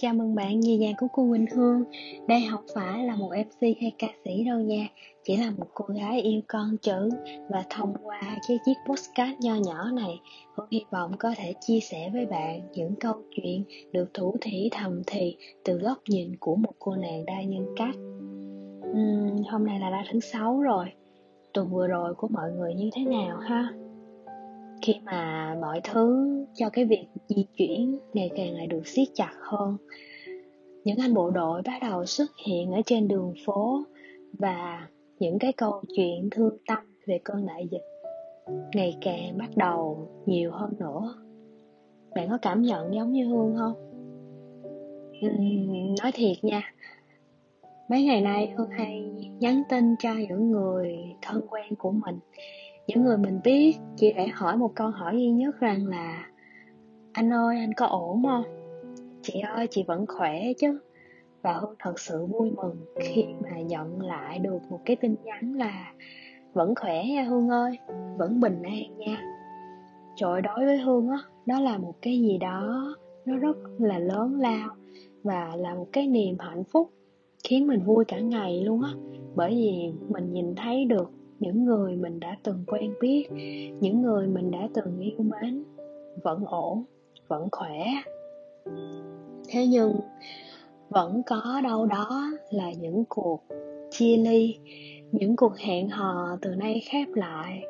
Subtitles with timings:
[0.00, 1.84] Chào mừng bạn về nhà của cô Quỳnh Hương.
[2.28, 4.88] Đây không phải là một MC hay ca sĩ đâu nha.
[5.24, 7.10] Chỉ là một cô gái yêu con chữ
[7.48, 10.20] Và thông qua cái chiếc postcard nho nhỏ này
[10.56, 14.68] Hương hy vọng có thể chia sẻ với bạn những câu chuyện được thủ thỉ
[14.72, 17.96] thầm thì Từ góc nhìn của một cô nàng đa nhân cách.
[18.90, 20.86] Uhm, Hôm nay là đã thứ sáu rồi.
[21.52, 23.72] Tuần vừa rồi của mọi người như thế nào ha?
[24.86, 29.32] Khi mà mọi thứ cho cái việc di chuyển ngày càng lại được siết chặt
[29.40, 29.76] hơn.
[30.84, 33.84] Những anh bộ đội bắt đầu xuất hiện ở trên đường phố
[34.38, 34.88] và
[35.18, 37.84] những cái câu chuyện thương tâm về cơn đại dịch
[38.74, 41.14] ngày càng bắt đầu nhiều hơn nữa.
[42.14, 43.74] Bạn có cảm nhận giống như hương không?
[45.26, 46.74] Uhm, nói thiệt nha.
[47.90, 49.00] Mấy ngày nay hương hay
[49.40, 52.18] nhắn tin cho những người thân quen của mình
[52.86, 56.26] những người mình biết chị để hỏi một câu hỏi duy nhất rằng là
[57.12, 58.44] anh ơi anh có ổn không?
[59.22, 60.78] Chị ơi chị vẫn khỏe chứ.
[61.42, 65.54] Và hương thật sự vui mừng khi mà nhận lại được một cái tin nhắn
[65.54, 65.92] là
[66.52, 67.78] vẫn khỏe nha hương ơi
[68.18, 69.22] vẫn bình an nha.
[70.16, 72.94] Trời đối với hương á đó, đó là một cái gì đó
[73.26, 74.68] nó rất là lớn lao
[75.22, 76.90] và là một cái niềm hạnh phúc
[77.44, 78.90] khiến mình vui cả ngày luôn á.
[79.34, 83.28] Bởi vì mình nhìn thấy được những người mình đã từng quen biết,
[83.80, 85.64] những người mình đã từng yêu mến,
[86.22, 86.84] vẫn ổn,
[87.28, 87.86] vẫn khỏe.
[89.48, 89.92] Thế nhưng,
[90.88, 93.44] vẫn có đâu đó là những cuộc
[93.90, 94.58] chia ly,
[95.12, 97.62] những cuộc hẹn hò từ nay khép lại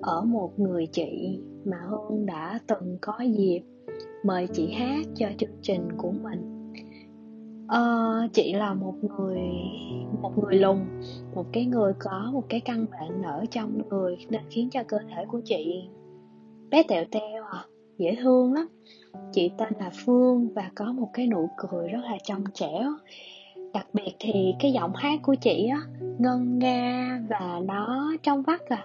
[0.00, 3.60] ở một người chị mà hương đã từng có dịp
[4.24, 6.55] mời chị hát cho chương trình của mình
[7.66, 9.40] uh, chị là một người
[10.22, 10.78] một người lùn
[11.34, 14.98] một cái người có một cái căn bệnh nở trong người nên khiến cho cơ
[14.98, 15.88] thể của chị
[16.70, 17.64] bé tẹo teo à
[17.98, 18.66] dễ thương lắm.
[19.32, 22.92] Chị tên là phương và có một cái nụ cười rất là trong trẻo.
[23.74, 25.80] Đặc biệt thì cái giọng hát của chị á
[26.18, 28.84] ngân nga và nó trong vắt à.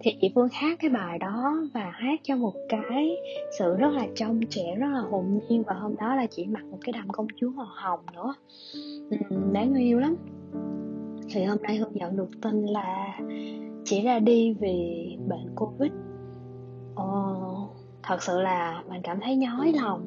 [0.00, 3.16] thì chị Phương hát cái bài đó và hát cho một cái
[3.58, 5.62] sự rất là trong trẻ rất là hồn nhiên.
[5.66, 8.34] Và hôm đó là chị mặc một cái đầm công chúa màu hồng nữa.
[9.10, 10.16] Ừ, đáng yêu lắm.
[11.30, 13.18] Thì hôm nay hương nhận được tin là
[13.84, 15.92] chị ra đi vì bệnh covid.
[16.94, 17.34] Ờ,
[18.02, 20.06] thật sự là mình cảm thấy nhói lòng.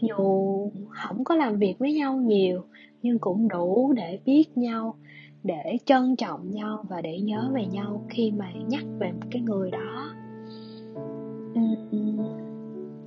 [0.00, 2.62] Dù không có làm việc với nhau nhiều
[3.02, 4.96] nhưng cũng đủ để biết nhau
[5.42, 9.42] để trân trọng nhau và để nhớ về nhau khi mà nhắc về một cái
[9.42, 10.14] người đó.
[11.54, 11.98] Ừ, ừ.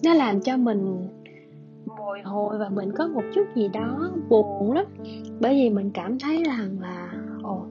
[0.04, 1.08] Nó làm cho mình
[1.86, 4.86] bồi hồi và mình có một chút gì đó buồn lắm.
[5.40, 7.14] Bởi vì mình cảm thấy rằng là
[7.44, 7.66] ồ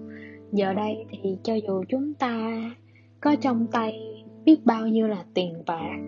[0.52, 2.60] giờ đây thì cho dù chúng ta
[3.20, 5.98] có trong tay biết bao nhiêu là tiền bạc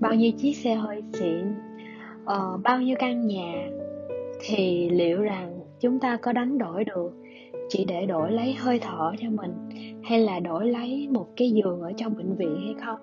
[0.00, 1.54] bao nhiêu chiếc xe hơi xịn
[2.22, 3.68] uh, bao nhiêu căn nhà
[4.40, 7.19] thì liệu rằng chúng ta có đánh đổi được
[7.70, 9.52] chỉ để đổi lấy hơi thở cho mình
[10.02, 12.98] hay là đổi lấy một cái giường ở trong bệnh viện hay không?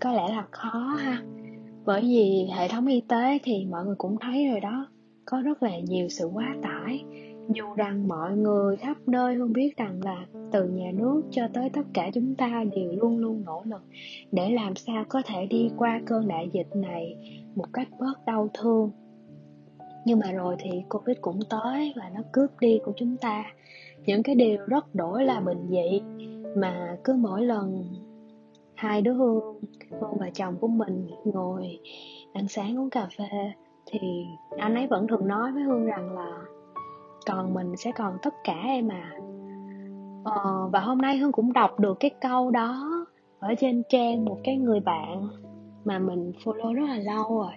[0.00, 1.22] Có lẽ là khó ha.
[1.84, 4.86] Bởi vì hệ thống y tế thì mọi người cũng thấy rồi đó,
[5.24, 7.04] có rất là nhiều sự quá tải.
[7.54, 11.70] Dù rằng mọi người khắp nơi không biết rằng là từ nhà nước cho tới
[11.70, 13.82] tất cả chúng ta đều luôn luôn nỗ lực
[14.32, 17.16] để làm sao có thể đi qua cơn đại dịch này
[17.54, 18.90] một cách bớt đau thương
[20.06, 23.44] nhưng mà rồi thì covid cũng tới và nó cướp đi của chúng ta.
[24.06, 26.00] Những cái điều rất đổi là bình dị
[26.56, 27.84] mà cứ mỗi lần
[28.74, 31.78] hai đứa hương hương và chồng của mình ngồi
[32.32, 33.52] ăn sáng uống cà phê
[33.86, 33.98] thì
[34.58, 36.38] anh ấy vẫn thường nói với hương rằng là
[37.26, 39.12] còn mình sẽ còn tất cả em à.
[40.24, 43.06] Ờ, và hôm nay hương cũng đọc được cái câu đó
[43.38, 45.28] ở trên trang một cái người bạn
[45.84, 47.52] mà mình follow rất là lâu rồi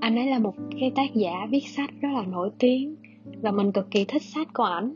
[0.00, 2.96] anh ấy là một cái tác giả viết sách rất là nổi tiếng
[3.42, 4.94] và mình cực kỳ thích sách của ảnh.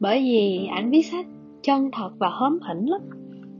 [0.00, 1.26] Bởi vì ảnh viết sách
[1.62, 3.00] chân thật và hóm hỉnh lắm.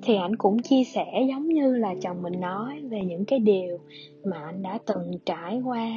[0.03, 3.79] Thì ảnh cũng chia sẻ giống như là chồng mình nói về những cái điều
[4.25, 5.89] mà anh đã từng trải qua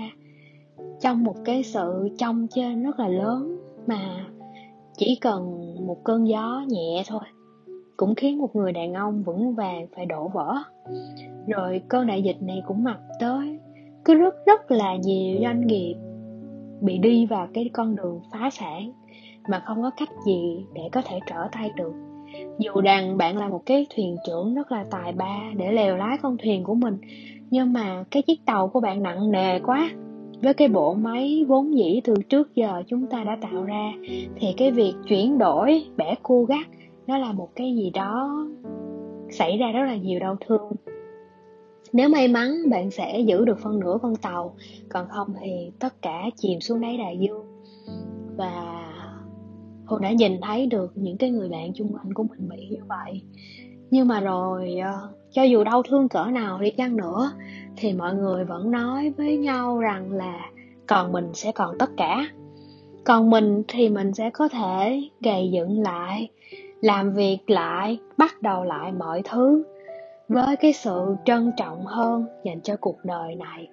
[1.02, 3.58] trong một cái sự trong trên rất là lớn
[3.88, 4.26] mà
[4.98, 7.22] chỉ cần một cơn gió nhẹ thôi
[7.98, 10.56] cũng khiến một người đàn ông vững vàng phải đổ vỡ.
[11.48, 13.60] Rồi cơn đại dịch này cũng mặc tới
[14.06, 15.96] cứ rất rất là nhiều doanh nghiệp
[16.82, 18.92] bị đi vào cái con đường phá sản
[19.50, 21.94] mà không có cách gì để có thể trở tay được.
[22.60, 26.18] Dù rằng bạn là một cái thuyền trưởng rất là tài ba để lèo lái
[26.22, 26.98] con thuyền của mình,
[27.50, 29.90] nhưng mà cái chiếc tàu của bạn nặng nề quá.
[30.42, 33.94] Với cái bộ máy vốn dĩ từ trước giờ chúng ta đã tạo ra,
[34.36, 36.68] thì cái việc chuyển đổi bẻ cua gắt,
[37.08, 38.48] nó là một cái gì đó
[39.32, 40.72] xảy ra rất là nhiều đau thương
[41.94, 44.56] nếu may mắn, bạn sẽ giữ được phân nửa con tàu.
[44.90, 47.46] Còn không thì tất cả chìm xuống đáy đại dương.
[48.38, 48.86] Và
[49.86, 52.80] Hùng đã nhìn thấy được những cái người bạn chung quanh của mình bị như
[52.88, 53.22] vậy.
[53.92, 57.32] Nhưng mà rồi ờ, cho dù đau thương cỡ nào đi chăng nữa,
[57.78, 60.50] thì mọi người vẫn nói với nhau rằng là
[60.88, 62.26] còn mình sẽ còn tất cả.
[63.04, 66.30] Còn mình thì mình sẽ có thể gầy dựng lại,
[66.82, 69.64] làm việc lại, bắt đầu lại mọi thứ
[70.30, 73.68] với cái sự trân trọng hơn dành cho cuộc đời này,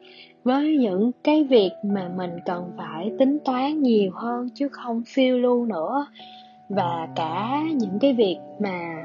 [0.44, 5.38] với những cái việc mà mình cần phải tính toán nhiều hơn chứ không phiêu
[5.38, 6.06] lưu nữa.
[6.68, 9.04] Và cả những cái việc mà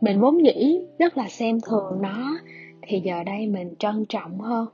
[0.00, 2.38] mình vốn dĩ rất là xem thường nó,
[2.82, 4.66] thì giờ đây mình trân trọng hơn,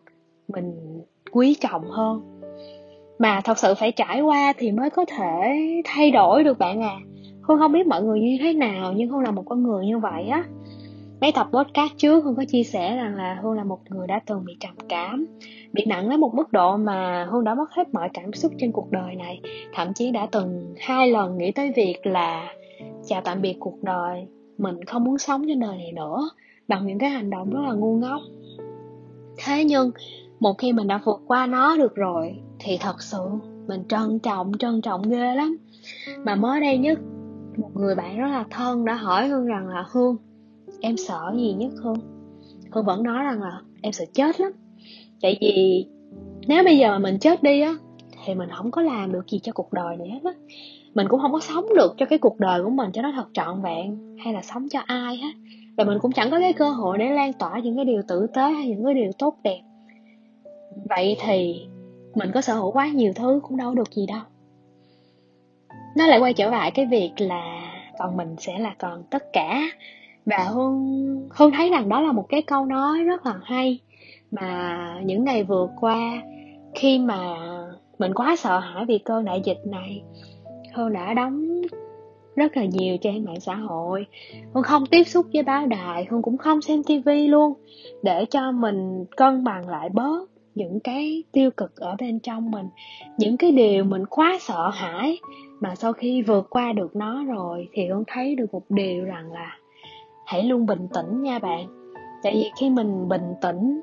[0.49, 1.01] mình
[1.33, 2.41] quý trọng hơn.
[3.19, 6.97] Mà thật sự phải trải qua thì mới có thể thay đổi được bạn à.
[7.43, 9.99] Hương không biết mọi người như thế nào, nhưng hương là một con người như
[9.99, 10.45] vậy á
[11.21, 14.21] mấy tập podcast trước hương có chia sẻ rằng là hương là một người đã
[14.27, 15.27] từng bị trầm cảm,
[15.73, 18.73] bị nặng đến một mức độ mà hương đã mất hết mọi cảm xúc trên
[18.73, 19.41] cuộc đời này.
[19.75, 22.55] Thậm chí đã từng hai lần nghĩ tới việc là,
[23.07, 24.27] chào tạm biệt cuộc đời,
[24.59, 26.31] mình không muốn sống trên đời này nữa.
[26.69, 28.21] Bằng những cái hành động rất là ngu ngốc.
[29.45, 29.91] Thế nhưng,
[30.41, 33.19] một khi mình đã vượt qua nó được rồi, thì thật sự
[33.67, 35.57] mình trân trọng trân trọng ghê lắm.
[36.25, 36.99] Mà mới đây nhất,
[37.57, 40.17] một người bạn rất là thân đã hỏi hương rằng là, hương
[40.81, 41.97] em sợ gì nhất hương
[42.71, 44.53] hương vẫn nói rằng là em sợ chết lắm.
[45.23, 45.87] Tại vì
[46.47, 47.75] nếu bây giờ mà mình chết đi á,
[48.25, 50.33] thì mình không có làm được gì cho cuộc đời này hết á.
[50.95, 53.29] Mình cũng không có sống được cho cái cuộc đời của mình cho nó thật
[53.33, 55.33] trọn vẹn hay là sống cho ai hết.
[55.77, 58.27] Và mình cũng chẳng có cái cơ hội để lan tỏa những cái điều tử
[58.35, 59.61] tế hay những cái điều tốt đẹp.
[60.89, 61.67] Vậy thì
[62.15, 64.21] mình có sở hữu quá nhiều thứ cũng đâu được gì đâu.
[65.97, 67.61] Nó lại quay trở lại cái việc là
[67.99, 69.63] còn mình sẽ là còn tất cả
[70.31, 73.79] và hương hương thấy rằng đó là một cái câu nói rất là hay
[74.31, 76.23] mà những ngày vừa qua
[76.75, 77.37] khi mà
[77.99, 80.03] mình quá sợ hãi vì cơn đại dịch này
[80.75, 81.63] hương đã đóng
[82.37, 84.07] rất là nhiều trên mạng xã hội.
[84.55, 87.55] Hương không tiếp xúc với báo đài hương cũng không xem tivi luôn
[88.03, 92.67] để cho mình cân bằng lại bớt những cái tiêu cực ở bên trong mình
[93.19, 95.19] những cái điều mình quá sợ hãi
[95.61, 99.33] mà sau khi vượt qua được nó rồi thì hương thấy được một điều rằng
[99.33, 99.57] là
[100.31, 101.67] hãy luôn bình tĩnh nha bạn.
[102.23, 103.81] Tại vì khi mình bình tĩnh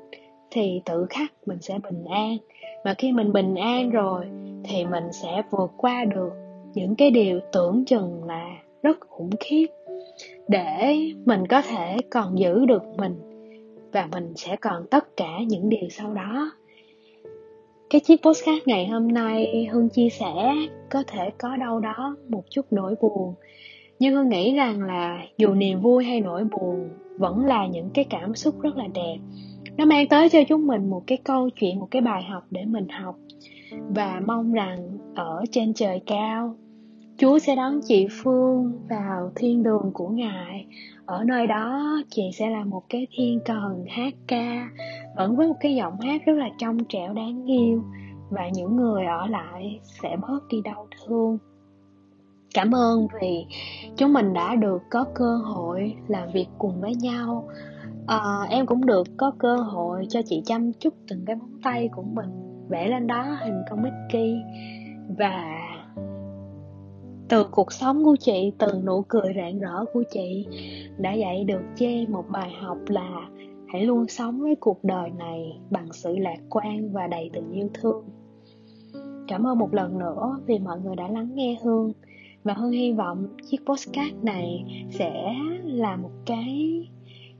[0.50, 2.36] thì tự khắc mình sẽ bình an.
[2.84, 4.24] Mà khi mình bình an rồi
[4.64, 6.30] thì mình sẽ vượt qua được
[6.74, 8.46] những cái điều tưởng chừng là
[8.82, 9.66] rất khủng khiếp.
[10.48, 13.14] Để mình có thể còn giữ được mình
[13.92, 16.50] và mình sẽ còn tất cả những điều sau đó.
[17.90, 20.54] Cái chiếc postcard ngày hôm nay hương chia sẻ
[20.90, 23.34] có thể có đâu đó một chút nỗi buồn
[23.98, 28.04] nhưng hương nghĩ rằng là dù niềm vui hay nỗi buồn, vẫn là những cái
[28.04, 29.16] cảm xúc rất là đẹp.
[29.76, 32.64] Nó mang tới cho chúng mình một cái câu chuyện, một cái bài học để
[32.64, 33.16] mình học.
[33.88, 36.54] Và mong rằng ở trên trời cao,
[37.18, 40.66] chúa sẽ đón chị phương vào thiên đường của ngài.
[41.06, 44.70] Ở nơi đó, chị sẽ là một cái thiên thần hát ca,
[45.16, 47.82] vẫn với một cái giọng hát rất là trong trẻo đáng yêu.
[48.30, 51.38] Và những người ở lại sẽ bớt đi đau thương
[52.54, 53.46] cảm ơn vì
[53.96, 57.48] chúng mình đã được có cơ hội làm việc cùng với nhau.
[58.06, 61.88] À, em cũng được có cơ hội cho chị chăm chút từng cái móng tay
[61.96, 62.30] của mình
[62.68, 64.34] vẽ lên đó hình con Mickey.
[65.18, 65.58] Và
[67.28, 70.46] từ cuộc sống của chị từ nụ cười rạng rỡ của chị
[70.98, 73.28] đã dạy được chê một bài học là
[73.68, 77.68] hãy luôn sống với cuộc đời này bằng sự lạc quan và đầy tình yêu
[77.74, 78.04] thương.
[79.28, 81.92] Cảm ơn một lần nữa vì mọi người đã lắng nghe hương
[82.48, 86.82] và hương hy vọng chiếc postcard này sẽ là một cái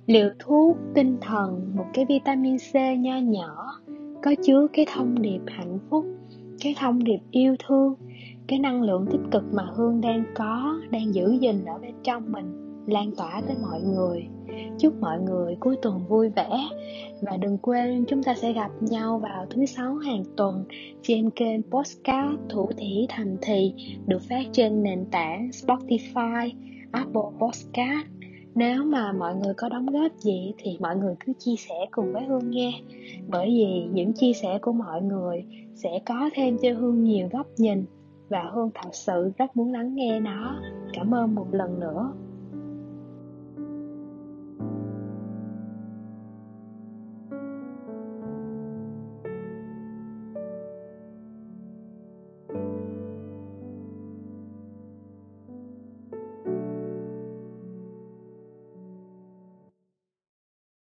[0.06, 3.80] liều thuốc tinh thần, một cái vitamin c nho nhỏ,
[4.22, 6.06] có chứa cái thông điệp hạnh phúc,
[6.60, 7.94] cái thông điệp yêu thương,
[8.46, 12.32] cái năng lượng tích cực mà hương đang có, đang giữ gìn ở bên trong
[12.32, 14.26] mình lan tỏa tới mọi người.
[14.78, 16.48] Chúc mọi người cuối tuần vui vẻ.
[17.20, 20.64] Và đừng quên chúng ta sẽ gặp nhau vào thứ sáu hàng tuần
[21.02, 23.74] trên kênh Postcard Thủ Thỉ Thành Thì
[24.06, 26.50] được phát trên nền tảng Spotify,
[26.92, 28.06] Apple Podcast.
[28.54, 32.12] Nếu mà mọi người có đóng góp gì thì mọi người cứ chia sẻ cùng
[32.12, 32.80] với Hương nghe.
[33.28, 37.46] Bởi vì những chia sẻ của mọi người sẽ có thêm cho Hương nhiều góc
[37.56, 37.84] nhìn.
[38.28, 40.60] Và Hương thật sự rất muốn lắng nghe nó.
[40.92, 42.12] Cảm ơn một lần nữa.